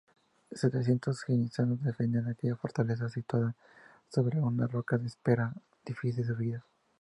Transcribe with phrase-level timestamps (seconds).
[0.51, 3.55] Setecientos jenízaros defendían aquella fortaleza situada
[4.09, 5.53] sobre una roca de áspera
[5.85, 6.65] y difícil subida.